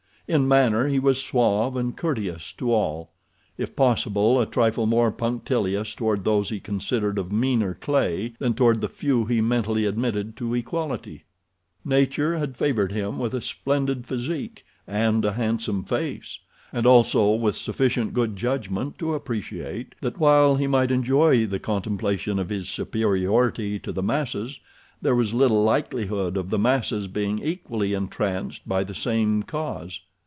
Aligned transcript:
In 0.27 0.47
manner 0.47 0.87
he 0.87 0.97
was 0.97 1.21
suave 1.21 1.75
and 1.75 1.93
courteous 1.97 2.53
to 2.53 2.71
all—if 2.71 3.75
possible 3.75 4.39
a 4.39 4.45
trifle 4.45 4.85
more 4.85 5.11
punctilious 5.11 5.93
toward 5.93 6.23
those 6.23 6.47
he 6.47 6.61
considered 6.61 7.19
of 7.19 7.33
meaner 7.33 7.73
clay 7.73 8.31
than 8.39 8.53
toward 8.53 8.79
the 8.79 8.87
few 8.87 9.25
he 9.25 9.41
mentally 9.41 9.85
admitted 9.85 10.37
to 10.37 10.53
equality. 10.53 11.25
Nature 11.83 12.37
had 12.37 12.55
favored 12.55 12.93
him 12.93 13.19
with 13.19 13.33
a 13.33 13.41
splendid 13.41 14.07
physique 14.07 14.63
and 14.87 15.25
a 15.25 15.33
handsome 15.33 15.83
face, 15.83 16.39
and 16.71 16.85
also 16.85 17.33
with 17.33 17.57
sufficient 17.57 18.13
good 18.13 18.37
judgment 18.37 18.97
to 18.99 19.13
appreciate 19.15 19.95
that 19.99 20.17
while 20.17 20.55
he 20.55 20.65
might 20.65 20.91
enjoy 20.91 21.45
the 21.45 21.59
contemplation 21.59 22.39
of 22.39 22.47
his 22.47 22.69
superiority 22.69 23.77
to 23.79 23.91
the 23.91 24.01
masses, 24.03 24.61
there 25.01 25.15
was 25.15 25.33
little 25.33 25.61
likelihood 25.65 26.37
of 26.37 26.51
the 26.51 26.59
masses 26.59 27.09
being 27.09 27.39
equally 27.39 27.91
entranced 27.91 28.65
by 28.65 28.81
the 28.81 28.95
same 28.95 29.43
cause. 29.43 29.99